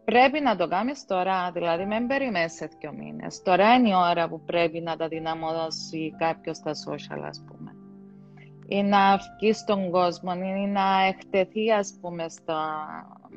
[0.05, 3.41] πρέπει να το κάνεις τώρα, δηλαδή μην περιμένεις σε δύο μήνες.
[3.41, 7.75] Τώρα είναι η ώρα που πρέπει να τα δυναμώσει κάποιος στα social, ας πούμε.
[8.67, 12.57] Ή να βγει στον κόσμο, ή να εκτεθεί, ας πούμε, στα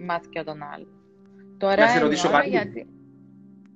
[0.06, 0.88] μάτια των άλλων.
[1.58, 2.48] Τώρα να είναι η ώρα κάτι.
[2.48, 2.88] γιατί...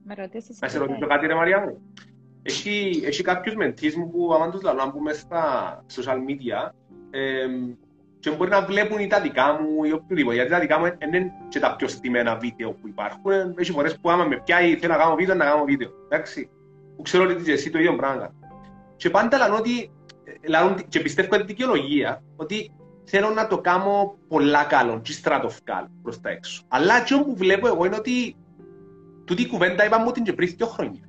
[0.05, 1.95] Με ρωτήσεις να σε ρωτήσω κάτι, ρε Μαρία μου.
[2.43, 6.71] Έχει, έχει κάποιους μεντείς μου που άμα τους λαλώ, αν πούμε στα social media,
[7.11, 7.47] ε,
[8.21, 10.35] και μπορεί να βλέπουν τα δικά μου ή οποιοδήποτε.
[10.35, 13.33] Γιατί τα δικά μου είναι και τα πιο στημένα βίντεο που υπάρχουν.
[13.57, 15.91] Έχει φορές που άμα με πιάει θέλω να κάνω βίντεο, να κάνω βίντεο.
[16.09, 16.51] Εντάξει.
[16.97, 18.35] Που ξέρω ότι είσαι εσύ το ίδιο πράγμα.
[18.97, 19.91] Και πάντα λένε ότι,
[20.47, 22.73] λένε, και πιστεύω ότι δικαιολογία, ότι
[23.05, 26.63] θέλω να το κάνω πολλά καλό, και στρατοφκάλ προς τα έξω.
[26.69, 28.37] Αλλά και που βλέπω εγώ είναι ότι
[29.25, 31.09] τούτη η κουβέντα είπαμε μου την και πριν δύο χρόνια.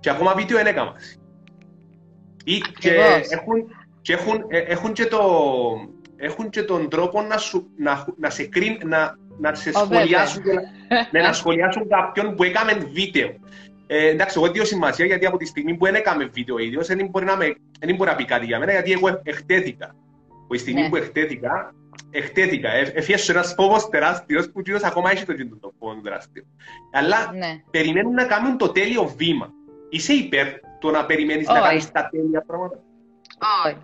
[0.00, 0.92] Και ακόμα βίντεο δεν έκανα.
[2.44, 2.90] Ή και
[3.30, 3.64] έχουν,
[4.02, 5.20] και έχουν, ε, έχουν, και το,
[6.16, 10.52] έχουν και τον τρόπο να, σου, να, να σε κρίνουν, να, να σε σχολιάσουν, και
[10.52, 10.62] να,
[11.10, 13.34] ναι, να σχολιάσουν κάποιον που έκαμε βίντεο.
[13.86, 17.08] Ε, εντάξει, εγώ δύο σημασία γιατί από τη στιγμή που δεν έκαμε βίντεο ίδιος δεν
[17.10, 19.94] μπορεί να, με, δεν μπορεί να πει κάτι για μένα γιατί εγώ εκτέθηκα.
[20.44, 20.88] Από τη στιγμή ναι.
[20.88, 21.74] που εκτέθηκα,
[22.10, 22.70] εκτέθηκα.
[22.70, 26.42] Ε, Εφιέσαι ένας φόβος τεράστιος που κύριος ακόμα έχει το κινητό το φόβο τεράστιο.
[26.92, 27.62] Αλλά ναι.
[27.70, 29.52] περιμένουν να κάνουν το τέλειο βήμα.
[29.88, 30.46] Είσαι υπέρ
[30.78, 31.54] το να περιμένεις oh.
[31.54, 32.78] να κάνεις τα τέλεια πράγματα;
[33.66, 33.76] Όχι.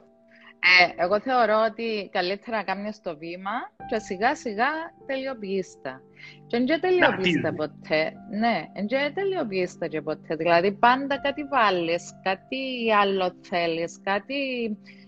[0.68, 3.50] Ε, εγώ θεωρώ ότι καλύτερα να κάνει το βήμα
[3.88, 4.70] και σιγά σιγά
[5.06, 6.00] τελειοποιήστα.
[6.46, 8.12] Και δεν τελειοποιήστα ποτέ.
[8.38, 10.34] Ναι, δεν τελειοποιήστα και ποτέ.
[10.36, 14.40] Δηλαδή πάντα κάτι βάλεις, κάτι άλλο θέλεις, κάτι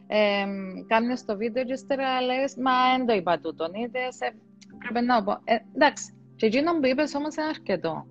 [0.06, 0.44] ε,
[0.86, 4.32] κάνεις το βίντεο και ύστερα λες «Μα δεν το είπα τούτον, είδες, ε,
[4.78, 5.40] πρέπει να πω».
[5.44, 6.04] Ε, εντάξει,
[6.36, 8.06] και εκείνο που είπες όμως είναι αρκετό.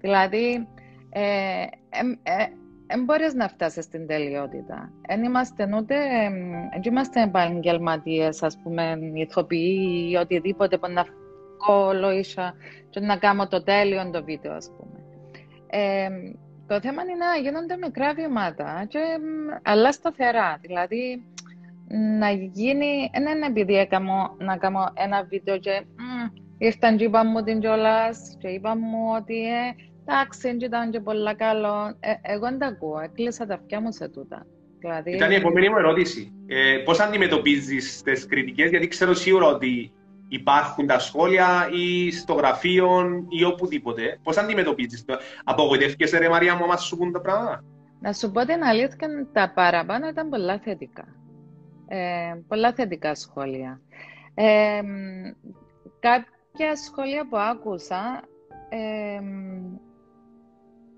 [0.00, 0.68] Δηλαδή,
[1.10, 1.66] ε,
[2.22, 2.46] ε,
[2.86, 4.92] δεν μπορείς να φτάσεις στην τελειότητα.
[5.08, 5.94] Δεν είμαστε ούτε,
[6.72, 11.04] δεν είμαστε επαγγελματίες, ας πούμε, ηθοποιοί ή οτιδήποτε που να
[11.66, 12.20] κόλλω
[12.90, 14.98] και να κάνω το τέλειο το βίντεο, ας πούμε.
[15.66, 16.08] Ε,
[16.66, 18.98] το θέμα είναι να γίνονται μικρά βήματα, και,
[19.62, 20.58] αλλά σταθερά.
[20.60, 21.24] Δηλαδή,
[22.18, 25.84] να γίνει, δεν είναι επειδή έκανα, να κάνω ένα βίντεο και
[26.58, 29.74] ήρθαν και είπαν μου την κιόλας και είπαν μου ότι ε,
[30.06, 31.96] Εντάξει, ήταν και πολύ καλό.
[32.00, 34.46] Ε, εγώ δεν τα ακούω, έκλεισα τα αυτιά μου σε τούτα.
[34.78, 35.14] Δηλαδή...
[35.14, 36.32] Ήταν η επόμενη μου ερώτηση.
[36.46, 39.92] Ε, Πώς αντιμετωπίζεις τις κριτικές, Γιατί ξέρω σίγουρα ότι
[40.28, 44.18] υπάρχουν τα σχόλια ή στο γραφείο ή οπουδήποτε.
[44.22, 45.16] Πώς αντιμετωπίζεις το.
[45.44, 47.64] Απογοητεύτηκε, ρε Μαρία μου, άμα σου πούν τα πράγματα;
[48.00, 51.04] Να σου πω την αλήθεια, τα παραπάνω ήταν πολλά θετικά.
[51.88, 53.80] Ε, πολλά θετικά σχόλια.
[54.34, 54.80] Ε,
[56.00, 58.22] κάποια σχόλια που άκουσα
[58.68, 59.20] ε,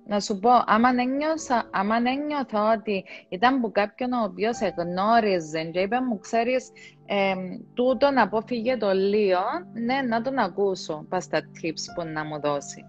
[0.07, 5.81] να σου πω, άμα ένιωσα, άμα ένιωθα ότι ήταν που κάποιον ο οποίος εγνώριζε και
[5.81, 6.71] είπε μου, ξέρεις,
[7.07, 7.35] ε,
[7.75, 9.41] τούτο να αποφύγε το λίγο,
[9.73, 12.85] ναι, να τον ακούσω, πας στα tips που να μου δώσει.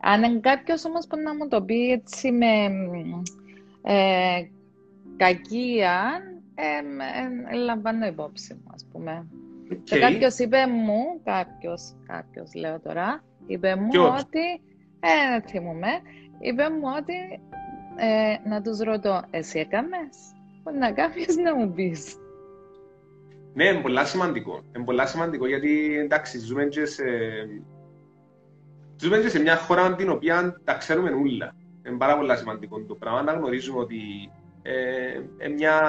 [0.00, 2.46] Αν είναι κάποιος όμως που να μου το πει έτσι με
[3.82, 4.42] ε,
[5.16, 6.22] κακία,
[6.54, 6.64] ε,
[7.52, 9.26] ε, λαμβάνω υπόψη μου, ας πούμε.
[9.72, 9.78] Okay.
[9.84, 14.60] Και κάποιος είπε μου, κάποιος, κάποιος λέω τώρα, είπε μου ότι,
[15.00, 15.88] ε, θυμούμαι,
[16.40, 17.40] είπε μου ότι
[17.96, 20.16] ε, να τους ρωτώ, εσύ έκαμες,
[20.78, 22.16] να κάνεις να μου πεις.
[23.54, 24.62] Ναι, είναι πολύ σημαντικό.
[24.76, 27.04] Είναι πολύ σημαντικό γιατί εντάξει, ζούμε και σε,
[28.96, 31.54] ζούμε και σε μια χώρα την οποία τα ξέρουμε όλα.
[31.86, 33.98] Είναι πάρα πολύ σημαντικό το πράγμα να γνωρίζουμε ότι
[34.62, 35.80] ε, ε, μια,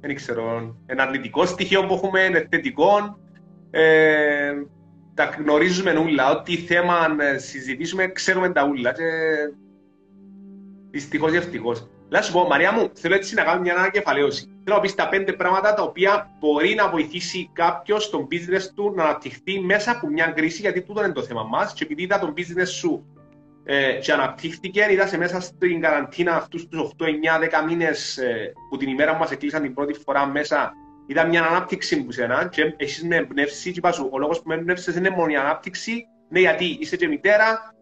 [0.00, 3.18] δεν ξέρω, ένα αρνητικό στοιχείο που έχουμε, είναι θετικό.
[3.70, 4.52] Ε,
[5.14, 6.30] τα γνωρίζουμε όλα.
[6.30, 8.92] Ό,τι θέμα συζητήσουμε, ξέρουμε τα όλα.
[8.92, 9.02] Και...
[10.90, 11.88] Δυστυχώς ή ευτυχώς.
[12.08, 14.42] Να σου πω, Μαρία μου, θέλω έτσι να κάνω μια ανακεφαλαίωση.
[14.64, 18.92] Θέλω να πεις τα πέντε πράγματα τα οποία μπορεί να βοηθήσει κάποιος στον business του
[18.96, 21.72] να αναπτυχθεί μέσα από μια κρίση, γιατί τούτο είναι το θέμα μας.
[21.72, 23.04] Και επειδή είδα τον business σου
[23.64, 27.08] ε, και αναπτύχθηκε, είδα σε μέσα στην καραντίνα αυτούς τους 8, 9,
[27.62, 30.72] 10 μήνες ε, που την ημέρα μας εκλείσαν την πρώτη φορά μέσα
[31.10, 34.48] Είδα μια ανάπτυξη που σένα και έχεις με εμπνεύσεις και είπα σου, ο λόγος που
[34.48, 37.74] με εμπνεύσες είναι μόνο η ανάπτυξη, ναι γιατί είσαι και μητέρα,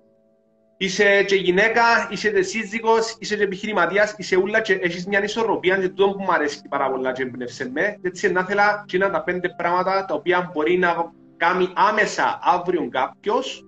[0.77, 5.77] είσαι και γυναίκα, είσαι και σύζυγος, είσαι και επιχειρηματίας, είσαι ούλα και έχεις μια ισορροπία
[5.77, 7.99] και τούτο που μου αρέσει πάρα πολλά και εμπνεύσες με.
[8.03, 12.89] Έτσι να ήθελα και είναι τα πέντε πράγματα τα οποία μπορεί να κάνει άμεσα αύριο
[12.89, 13.65] κάποιος,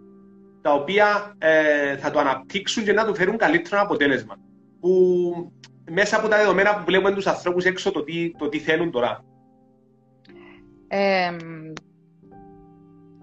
[0.62, 4.36] τα οποία ε, θα το αναπτύξουν και να του φέρουν καλύτερο αποτέλεσμα.
[4.80, 5.52] Που
[5.90, 9.24] μέσα από τα δεδομένα που βλέπουμε τους ανθρώπους έξω το τι, το τι θέλουν τώρα.
[10.92, 11.36] Ε,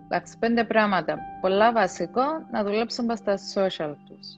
[0.05, 1.17] εντάξει, πέντε πράγματα.
[1.41, 4.37] Πολλά βασικό να δουλέψουν στα social τους.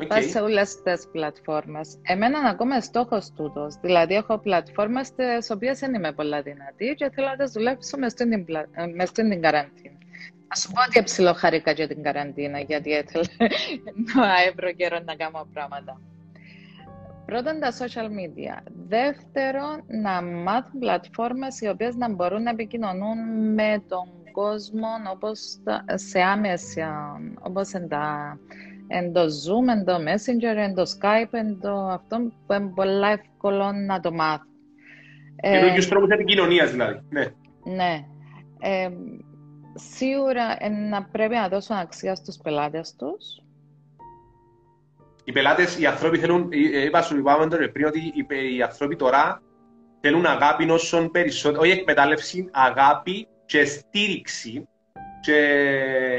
[0.00, 0.06] Okay.
[0.06, 1.98] Πας σε όλες τις πλατφόρμες.
[2.02, 3.74] Εμένα ακόμα στόχος τούτος.
[3.80, 8.12] Δηλαδή έχω πλατφόρμες στις οποίες δεν είμαι πολλά δυνατή και θέλω να τις δουλέψω μες
[8.12, 8.46] στην,
[8.94, 9.96] μες στην καραντίνα.
[10.48, 13.24] Α σου πω ότι ψιλοχαρήκα για την καραντίνα, γιατί ήθελα
[14.14, 16.00] να έβρω καιρό να κάνω πράγματα.
[17.28, 18.62] Πρώτον, τα social media.
[18.88, 23.18] Δεύτερον, να μάθουν πλατφόρμες οι οποίες να μπορούν να επικοινωνούν
[23.54, 25.38] με τον κόσμο όπως
[25.94, 28.38] σε άμεσα, όπως εν, τα,
[28.86, 33.10] εν το Zoom, εν το Messenger, εν το Skype, εν το αυτό που είναι πολύ
[33.10, 34.52] εύκολο να το μάθουν.
[35.40, 37.00] Και ε, τους τρόπους επικοινωνίας δηλαδή.
[37.10, 37.26] Ναι.
[37.74, 38.04] Ναι.
[38.60, 38.88] Ε,
[39.74, 43.47] σίγουρα ε, να πρέπει να δώσουν αξία στους πελάτες τους.
[45.28, 47.98] Οι πελάτες, οι άνθρωποι θέλουν, ε, είπα σου είπαμε τώρα πριν ότι
[48.56, 49.42] οι άνθρωποι τώρα
[50.00, 54.68] θέλουν αγάπη όσον περισσότερο, όχι εκμετάλλευση, αγάπη και στήριξη
[55.20, 55.40] και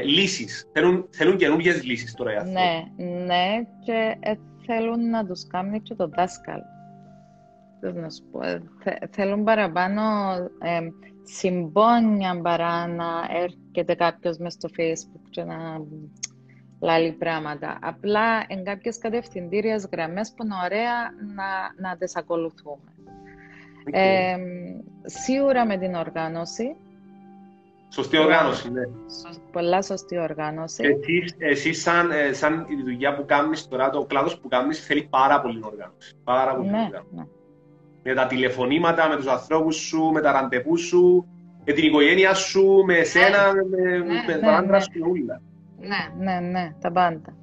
[0.04, 0.68] λύσεις.
[0.72, 2.60] Θέλουν, θέλουν καινούργιες λύσεις τώρα οι άνθρωποι.
[2.60, 3.46] Ναι, ναι,
[3.84, 4.18] και
[4.66, 6.64] θέλουν να τους κάνει και το δάσκαλο.
[7.80, 8.40] Να σου πω,
[9.10, 10.02] θέλουν παραπάνω
[10.60, 10.80] ε,
[11.22, 15.56] συμπόνια παρά να έρχεται κάποιος μέσα στο facebook και να
[16.80, 17.78] λάλει πράγματα.
[17.82, 20.94] Απλά εν κάποιες κατευθυντήριες γραμμές που είναι ωραία
[21.34, 22.94] να, να τις ακολουθούμε.
[23.90, 24.36] Ε,
[25.04, 26.76] σίγουρα με την οργάνωση.
[27.88, 28.82] Σωστή οργάνωση, ναι.
[29.52, 30.82] Πολλά σωστή οργάνωση.
[30.84, 35.02] Εσείς, εσείς σαν, ε, σαν η δουλειά που κάνεις τώρα, το κλάδος που κάνεις, θέλει
[35.10, 36.16] πάρα πολύ οργάνωση.
[36.24, 37.14] Πάρα πολύ ναι, οργάνωση.
[37.14, 37.24] Ναι
[38.02, 41.26] με τα τηλεφωνήματα, με τους ανθρώπους σου, με τα ραντεβού σου,
[41.64, 44.80] με την οικογένεια σου, με εσένα, ναι, με, ναι, με ναι, άντρα ναι.
[44.80, 45.40] σου, όλα.
[45.80, 47.34] Ναι, ναι, ναι, τα πάντα.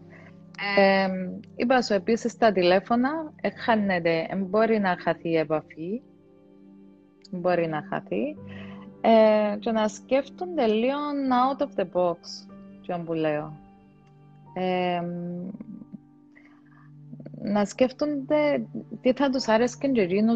[0.78, 1.08] Ε,
[1.56, 3.10] είπα σου επίσης τα τηλέφωνα,
[3.66, 6.02] χάνεται, μπορεί να χαθεί η επαφή,
[7.32, 8.36] μπορεί να χαθεί,
[9.02, 10.98] ε, και να σκέφτονται λίγο
[11.32, 12.18] out of the box,
[12.82, 13.58] τι που λέω.
[14.54, 15.02] Ε,
[17.42, 18.68] να σκέφτονται
[19.02, 19.88] τι θα τους άρεσε και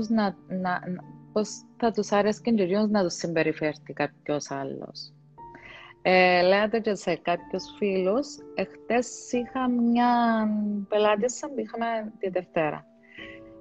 [0.10, 0.80] να, να,
[1.32, 2.52] πώς θα τους άρεσε και
[2.90, 5.14] να τους συμπεριφέρει κάποιος άλλος.
[6.02, 10.10] Ε, λέτε και σε κάποιους φίλους, εχθές είχα μια
[10.90, 12.86] πελάτησα που είχαμε τη Δευτέρα.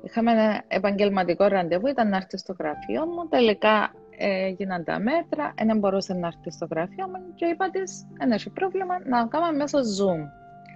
[0.03, 5.79] Είχαμε ένα επαγγελματικό ραντεβού, ήταν να έρθει στο γραφείο μου, τελικά έγιναν τα μέτρα, δεν
[5.79, 9.79] μπορούσε να έρθει στο γραφείο μου και είπα της, δεν έχει πρόβλημα, να κάνουμε μέσω
[9.79, 10.20] Zoom.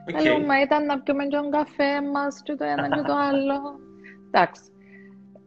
[0.07, 0.23] Okay.
[0.23, 3.61] Λέω, μα ήταν να πιούμε τον καφέ μας και το ένα και το άλλο.
[4.31, 4.63] Εντάξει.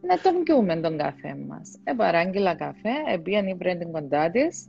[0.00, 1.80] Να τον πιούμε τον καφέ μας.
[1.84, 4.66] Ε, παράγγειλα καφέ, επίαν η Μπρέντιν κοντά της.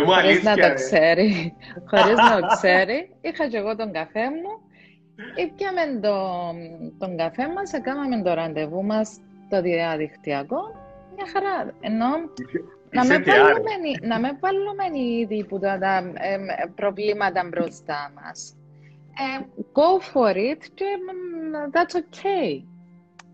[0.00, 1.54] Χωρίς να το ξέρει.
[1.90, 3.10] Χωρίς να το ξέρει.
[3.20, 4.60] Είχα και εγώ τον καφέ μου.
[5.34, 6.56] Ήπιαμε τον,
[6.98, 10.60] τον καφέ μας, έκαναμε το ραντεβού μας το διαδικτυακό.
[11.16, 11.72] Μια χαρά.
[11.80, 12.06] Ενώ
[12.90, 13.70] να με, βάλουμε,
[14.02, 16.38] να με βάλουμε ήδη που τα, τα ε,
[16.74, 18.56] προβλήματα μπροστά μας.
[19.12, 19.40] Uh,
[19.72, 20.84] go for it και
[21.72, 22.62] that's okay.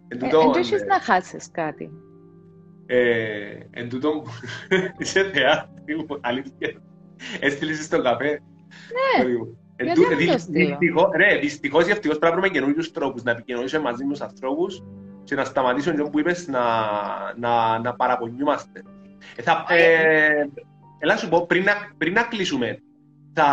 [0.08, 1.90] Εν έχεις να χάσεις κάτι.
[3.70, 4.24] Εν τούτο,
[4.98, 5.70] είσαι θεά,
[6.20, 6.82] αλήθεια.
[7.40, 8.42] Έστειλες στον καφέ.
[9.18, 9.24] Ναι,
[9.78, 11.10] γιατί να το στείλω.
[11.16, 14.82] Ρε, δυστυχώς ή ευτυχώς πρέπει να βρούμε καινούριους τρόπους να επικοινωνήσουμε μαζί με τους ανθρώπους
[15.24, 16.60] και να σταματήσουμε που είπες να,
[17.36, 18.82] να, να παραπονιούμαστε.
[19.36, 20.48] Ε, θα, ε,
[20.98, 22.82] έλα σου πω, πριν να, πριν να κλείσουμε,
[23.32, 23.46] θα,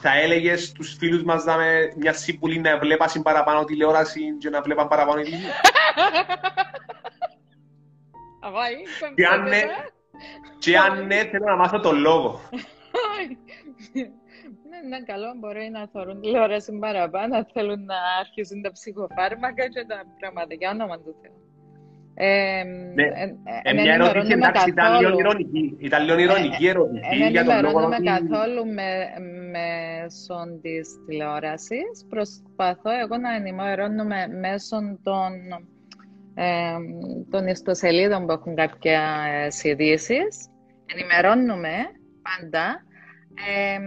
[0.00, 4.60] θα έλεγες στους φίλους μας να με μια σύμπουλη να βλέπασαν παραπάνω τηλεόραση και να
[4.60, 5.50] βλέπαν παραπάνω ηλικία.
[9.14, 9.62] και αν ναι,
[10.58, 12.40] και αν ναι, θέλω να μάθω τον λόγο.
[14.70, 20.02] Ναι, ναι, καλό μπορεί να θεωρούν τηλεόραση παραπάνω, θέλουν να αρχίσουν τα ψυχοφάρμακα και τα
[20.18, 21.42] πράγματα για όνομα του Θεού.
[22.14, 22.62] Ε,
[22.94, 23.02] ναι.
[23.62, 25.76] ε, μια ερώτηση εντάξει ήταν λίγο ηρωνική.
[25.78, 27.18] Ήταν λίγο ηρωνική ερώτηση.
[27.18, 28.66] Δεν ενημερώνουμε καθόλου
[29.50, 32.06] μέσω της τηλεόρασης.
[32.08, 35.30] Προσπαθώ εγώ να ενημερώνουμε μέσω των,
[36.34, 36.76] ε,
[37.30, 38.98] των ιστοσελίδων που έχουν κάποιε
[39.62, 40.18] ειδήσει.
[40.86, 41.72] Ενημερώνουμε
[42.22, 42.84] πάντα.
[43.34, 43.78] Ε,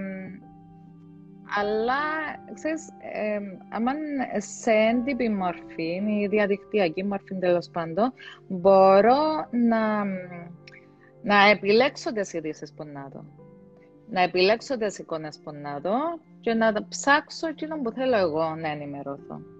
[1.60, 2.02] αλλά,
[2.54, 3.92] ξέρεις, ε, άμα
[4.38, 8.14] σε έντυπη μορφή, η διαδικτυακή μορφή τέλος πάντων,
[8.48, 10.04] μπορώ να,
[11.24, 13.26] να επιλέξω τις ειδήσεις που να δω.
[14.10, 16.00] Να επιλέξω τις εικόνες που να δω
[16.40, 19.55] και να ψάξω εκείνο που θέλω εγώ να ενημερωθώ.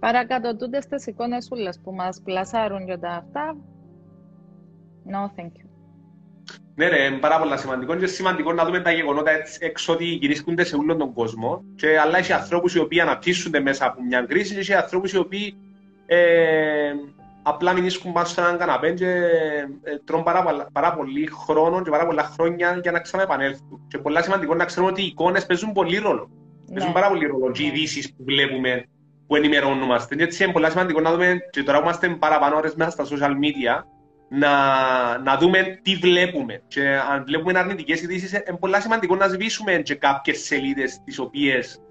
[0.00, 3.56] Παρακάτω τούτες τις εικόνες ούλες που μας πλασάρουν και τα αυτά,
[5.06, 5.70] no thank you.
[6.74, 7.94] Ναι, ρε, είναι πάρα πολύ σημαντικό.
[7.94, 11.64] Είναι σημαντικό να δούμε τα γεγονότα έξω ότι γυρίσκονται σε όλον τον κόσμο.
[11.74, 15.18] Και, αλλά έχει ανθρώπους οι οποίοι αναπτύσσονται μέσα από μια κρίση και έχει ανθρώπους οι
[15.18, 15.54] οποίοι
[16.06, 16.92] ε,
[17.42, 19.10] απλά μηνίσκουν πάνω σε έναν καναπέ και
[19.82, 23.86] ε, τρώνε πάρα, πάρα πολύ χρόνο και πάρα πολλά χρόνια για να ξαναεπανέλθουν.
[23.88, 26.30] Και πολύ σημαντικό να ξέρουμε ότι οι εικόνες παίζουν πολύ ρόλο.
[26.66, 26.74] Ναι.
[26.74, 28.84] Παίζουν πάρα πολύ ρόλο και οι ειδήσεις που βλέπουμε,
[29.30, 29.98] που ενημερώνουμε.
[30.16, 33.30] Έτσι είναι πολύ σημαντικό να δούμε και τώρα που είμαστε παραπάνω ώρες μέσα στα social
[33.30, 33.84] media,
[34.28, 34.50] να,
[35.18, 36.62] να δούμε τι βλέπουμε.
[36.68, 41.82] Και αν βλέπουμε αρνητικές ειδήσεις, είναι πολύ σημαντικό να σβήσουμε και κάποιες σελίδες τις οποίες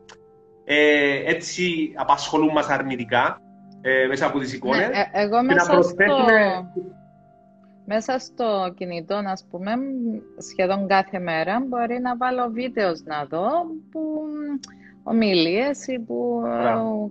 [0.66, 3.42] ε, έτσι απασχολούν μα αρνητικά
[3.82, 4.88] ε, μέσα από τις εικόνες.
[4.90, 6.68] Ναι, ε, εγώ μέσα, προσθέσουμε...
[6.72, 6.82] στο...
[7.86, 9.72] μέσα στο κινητό, ας πούμε,
[10.38, 13.50] σχεδόν κάθε μέρα μπορεί να βάλω βίντεος να δω
[13.92, 14.24] που
[15.10, 16.42] ομιλίες ή που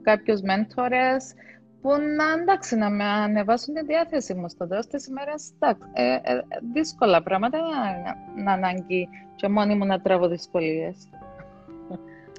[0.02, 1.34] κάποιους μέντορες
[1.82, 5.52] που να, εντάξει, να με ανεβάσουν τη διάθεση μου στο τέλος της ημέρας.
[5.92, 6.40] Ε, ε,
[6.72, 10.96] δύσκολα πράγματα να, να ανάγκη και μόνοι μου να τραβώ δυσκολίες.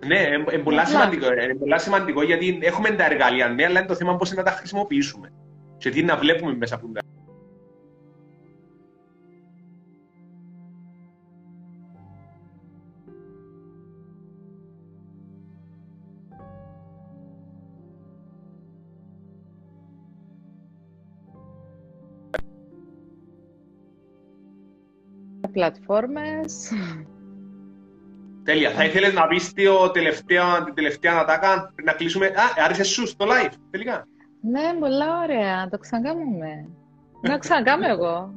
[0.06, 0.20] Ναι,
[0.54, 1.28] είναι πολύ σημαντικό,
[1.76, 5.32] σημαντικό γιατί έχουμε τα εργαλεία, ναι, αλλά είναι το θέμα πώς να τα χρησιμοποιήσουμε
[5.78, 7.02] και τι να βλέπουμε μέσα από τα
[25.60, 26.72] πλατφόρμες.
[28.44, 28.70] Τέλεια.
[28.72, 29.54] Θα ήθελες να πεις
[29.94, 34.08] τελευταία, την τελευταία ατάκα πριν να κλείσουμε; Α, άρεσε σου στο live, τελικά.
[34.42, 35.68] Ναι, πολλά ωραία.
[35.70, 36.70] Το ξανακάμουμε.
[37.22, 38.34] Να ξανακάμω εγώ.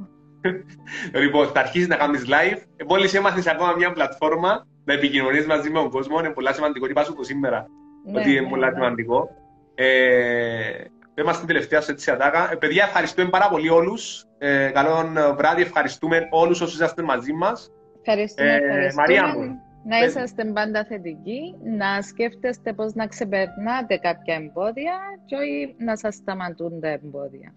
[1.23, 2.59] λοιπόν, θα αρχίσεις να κάνεις live.
[2.89, 6.87] Μόλις έμαθες ακόμα μια πλατφόρμα να επικοινωνεί μαζί με τον κόσμο, είναι πολύ σημαντικό.
[6.87, 7.67] Είπα σου το σήμερα;
[8.05, 8.73] Ναι, ότι είναι ναι, πολύ ναι.
[8.73, 9.29] σημαντικό.
[9.75, 12.53] Ε, Είμαστε στην τελευταία σε έτσι ατάκα.
[12.53, 14.27] Ε, παιδιά, ευχαριστούμε πάρα πολύ όλους.
[14.39, 14.91] Ε, καλό
[15.37, 17.71] βράδυ, ευχαριστούμε όλους όσου είσαστε μαζί μας.
[18.01, 18.93] Ευχαριστούμε, ε, ευχαριστούμε.
[18.95, 19.61] Μαρία μου.
[19.85, 24.95] Να είσαστε πάντα θετικοί, να σκέφτεστε πώς να ξεπερνάτε κάποια εμπόδια
[25.25, 27.55] και όχι να σας σταματούν τα εμπόδια.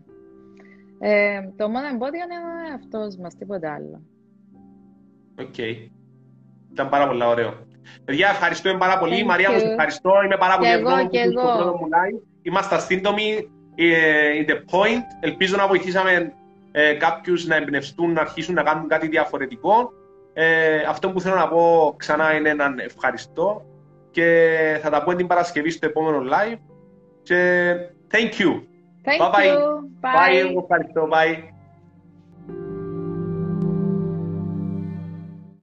[0.99, 4.01] Ε, το μόνο εμπόδιο είναι ο εαυτός μας, τίποτα άλλο.
[5.39, 5.53] OK.
[5.57, 5.73] Okay.
[6.71, 7.53] Ήταν πάρα πολύ ωραίο.
[8.05, 9.21] Παιδιά, ευχαριστούμε πάρα πολύ.
[9.21, 10.11] Thank Μαρία, μου ευχαριστώ.
[10.25, 15.03] Είμαι πάρα πολύ ευγνώμων που στο πρώτος μου live είμαστε σύντομοι ε, in the point.
[15.19, 16.34] Ελπίζω να βοηθήσαμε
[16.71, 19.91] ε, κάποιους να εμπνευστούν, να αρχίσουν να κάνουν κάτι διαφορετικό.
[20.34, 23.65] Ε, αυτό που θέλω να πω ξανά είναι έναν ευχαριστώ
[24.12, 26.60] και θα τα πω την Παρασκευή στο επόμενο live
[27.23, 27.71] και
[28.12, 28.62] thank you.
[29.05, 29.45] Thank bye bye.
[29.45, 29.86] You.
[30.01, 30.53] Bye.
[30.53, 30.62] Bye.
[30.62, 31.08] Ευχαριστώ.
[31.12, 31.54] Bye.